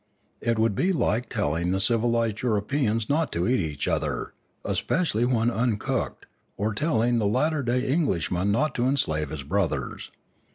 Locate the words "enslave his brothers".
8.87-10.09